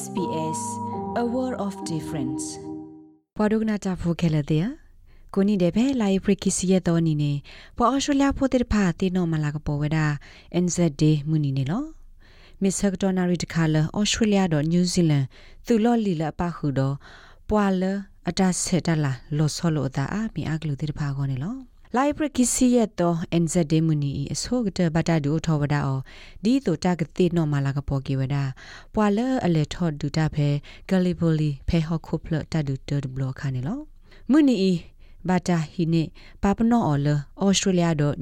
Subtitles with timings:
[0.00, 0.60] SBS
[1.22, 2.44] a world of difference
[3.38, 4.66] ပဒုကနာတာဖိုခဲလတဲ့
[5.34, 7.32] ကိုနီတဲ့ဘဲလိုက်ဖရကီစီရတော့နီနေ
[7.76, 10.06] ပေါ်အော်စတြေးလျဖိုတဲ့ဖာတေနော်မလာကပေါ်ဝဒါ
[10.64, 11.84] NZ day မူနီနေလော
[12.62, 15.24] မစ္စဟက်တော်နာရီတခါလအော်စတြေးလျတော့နယူးဇီလန်
[15.66, 16.94] သူလော်လီလပါခုတော့
[17.48, 17.82] ပွာလ
[18.28, 25.98] အတဆက်တလာလောဆောလောတာအမီအကလူတဲ့ဖာကောနေလော လိုက်ပရကီစီယတော့ NZ ဒေမူနီအဆိုကတဘတာဒူထောဝဒါအော
[26.44, 28.44] ဒီတိုတာကတိနော်မလာကပေါ်ကီဝဒါ
[28.94, 30.48] ပွာလအလေထောဒူတာဖဲ
[30.88, 33.78] ဂလီဘိုလီဖဲဟော့ခုပလတာဒူတဒဘလခါနေလော
[34.30, 34.56] မူနီ
[35.28, 36.02] ဘာတာဟီနေ
[36.42, 38.14] ပါပနောအော်လဩစတြေးလျတော့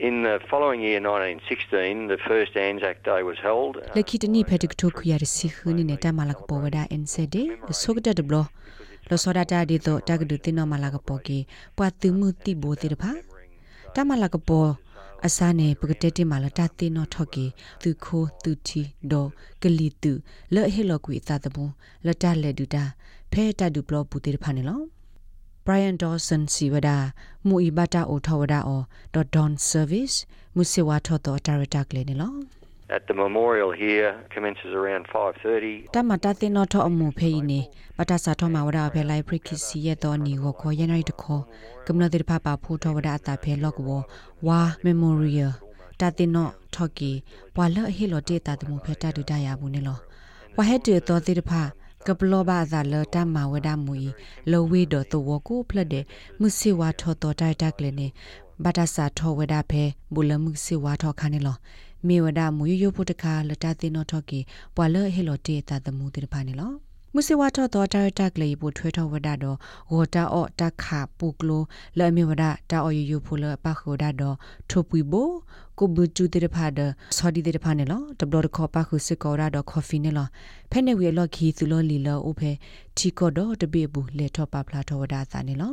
[0.08, 3.72] In the following year, 1916, the first Anzac Day was held.
[3.96, 7.36] လခိတနီဖက်တကထိုခရစီခနီနေတာမလာကပေါ်ဝဒ NCD
[7.80, 8.36] ဆုကတဲ့ဘလ
[9.08, 11.38] လောစောဒတာဒီတော့တကဒူတင်တော့မလာကပေါ်ကေ
[11.76, 13.12] ပွာတူမှုတိဘိုတေတဖာ
[13.94, 14.70] တမလာကပေါ်
[15.24, 17.46] အစားနေပကတဲ့တိမာလတာတိနောထော့ကေ
[17.82, 19.26] သူခိုးသူတီဒေါ
[19.62, 20.12] ဂလီတူ
[20.54, 21.68] လဲ့ဟေလောကွေသတဘုံ
[22.06, 22.84] လတလက်ဒူတာ
[23.32, 24.80] ဖဲတဒူဘလပူတေဖာနေလော
[25.66, 26.96] Brian Dawson Siwada
[27.46, 30.16] mu ibata o thawada o dot don service
[30.54, 32.28] musiwa tho to director kle ne lo
[32.88, 37.60] at the memorial here commences around 5:30 tamata tin no tho amu phe ni
[37.96, 41.14] pata sa tho ma wada phe lai prikisi ye to ni go kho yanai to
[41.22, 41.38] kho
[41.86, 43.98] kamna dir pha pa phu tho wada ta phe lok wo
[44.46, 45.52] wa memorial
[45.98, 47.12] ta tin no tho ki
[47.54, 49.80] pwa la he lo te ta tu mu phe ta du da ya bu ne
[49.88, 49.96] lo
[50.56, 51.62] wa he de to dir pha
[52.06, 53.94] ကပလောဘာဇာလတမဝဒမူ
[54.50, 56.04] လောဝေဒတဝကိုဖလက်တဲ့
[56.40, 58.08] မုစီဝါထောတော်တိုက်တက်လေနေ
[58.64, 59.82] ဘာတာစာထောဝဒဖဲ
[60.14, 61.56] ဘူလမှုစီဝါထောခါနေလော
[62.06, 64.40] မေဝဒမူယယဖို့တခါလတသိနောထောကေ
[64.76, 66.72] ပွာလဟေလိုတေတာတမှုတေဖာနေလော
[67.14, 69.56] မုစဝါထောတော်တာတက်လေပိုထွေးထောဝဒတော့
[69.90, 71.62] ဂောတာအော့တခါပုကလို
[71.98, 74.36] လဲမေဝဒတာအော်ယူဖူလပခိုဒါတော့
[74.70, 75.30] ထိုပွီဘို
[75.78, 76.80] ကိုဘူတူတေဖာဒ
[77.16, 80.28] ဆော်ဒီတေဖာနေလောတဘလခေါ်ပခုစစ်ကောရာတော့ကော်ဖီနေလော
[80.70, 82.50] ဖဲနေဝေလော်ခီသူလောလီလောအိုဖဲ
[82.96, 85.72] ချီကောတော့တပိဘူးလေထောပပလာထောဝဒါစာနေလော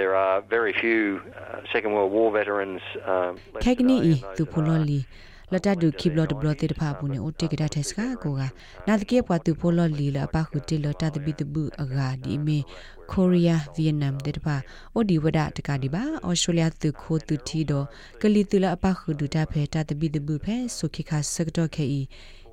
[0.00, 1.00] There are very few
[1.42, 5.06] uh, Second World War veterans um, left Kegni today, i and
[5.50, 7.18] those tu that are pololi lata du kip lo de blo te pha bu ne
[7.18, 8.50] o te gada tes ka ko ga
[8.86, 11.44] na de ke pwa tu pololi la pa khu te lo ta de bi tu
[11.44, 12.64] bu aga di me
[13.06, 14.62] korea vietnam de pha
[14.94, 17.86] o di wada de ka di ba australia tu kho tu thi do
[18.20, 20.88] kali tu la pa khu du ta phe ta de bi tu bu phe so
[20.88, 22.08] ki kha sak do ke i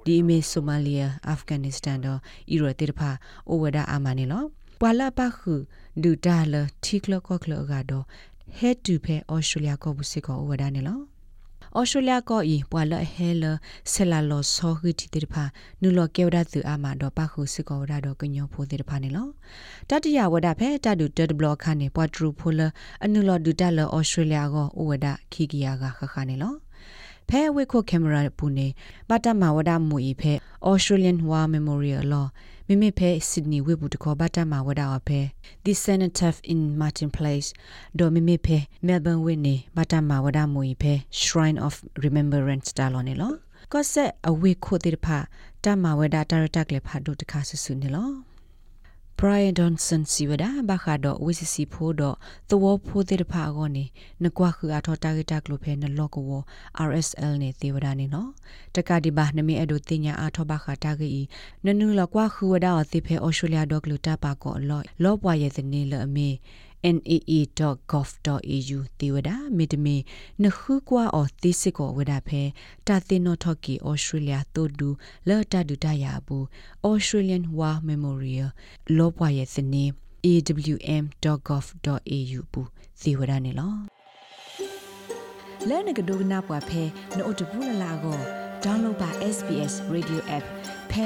[0.06, 5.54] di me somalia afghanistan do iro te pha o wada amane lo ပွာလာပါခု
[6.04, 7.92] ဒူတာလထိကလကောကလဂါဒ
[8.58, 11.15] ဟဲတူဖဲဩစတြေးလျကောဘူးစစ်ကောဝဒါနေလော
[11.80, 13.44] ဩစတြေးလျကောဤပွာလဟဲလ
[13.92, 15.44] ဆလာလောဆောဟီတီတေဖာ
[15.82, 19.28] နူလောကေဝဒသူအာမတော့ပါခုစစ်ကောဝဒါတော့ကညောဖိုတေဖာနေလော
[19.90, 22.62] တတရဝဒဖဲတတူတဘလောခါနေပွာထရူဖိုလ
[23.04, 26.54] အနူလောဒူတာလဩစတြေးလျကောဝဒခီကီယာကခခနေလော
[27.30, 28.68] ဖဲဝိခိုကင်မရာပူနေ
[29.10, 30.34] ဘတ်တမဝဒမူဤဖဲ
[30.70, 32.28] Australian War Memorial Law
[32.68, 35.20] မိမိဖဲ Sydney ဝေဘူးတခေါ်ဘတ်တမဝဒအဖဲ
[35.66, 37.50] The Cenotaph in Martin Place
[38.00, 43.34] ဒေါ်မိမိဖဲ Melbourne ဝေနေဘတ်တမဝဒမူဤဖဲ Shrine of Remembrance တာလောနေလော
[43.72, 45.18] ကော့ဆက်အဝေခိုတိဖာ
[45.64, 48.10] တမဝဒတာရတက်လေဖာဒုတခါဆဆူနေလော
[49.18, 52.18] Brian Johnson siwada bakhado wisisi phodo
[52.48, 55.88] thawo phode de pha go ni nakwa khu a tho target tak lo phe na
[55.88, 56.44] log wo
[56.76, 58.36] RSL ne tewada ni no
[58.74, 61.24] taka di ba nami ado tinya a tho ba kha ta ge i
[61.64, 64.84] nanu la kwa khu wada o ti phe Australia dog lo ta pa ko lo
[65.00, 66.42] lo pwa ye de ni lo ame
[66.84, 69.96] naa.gov.au တေဝဒမေတမေ
[70.44, 72.42] နခုကွာအော်သီစစ်ကိုဝဒဖဲ
[72.88, 74.90] တာတင်နောထော့ကီဩစတြေးလျတိုဒူ
[75.28, 76.44] လော်တာဒူတရာဘူး
[76.90, 78.50] Australian War Memorial
[78.98, 79.84] လောပွားရဲ့စနေ
[80.28, 82.70] awm.gov.au ဘူး
[83.02, 83.74] သေဝဒနေလော
[85.70, 86.84] လဲနကဒိုနာပွားဖဲ
[87.18, 88.20] နို့တဘူးလလာကို
[88.64, 90.46] download ပါ SBS Radio app
[90.92, 91.06] ဖဲ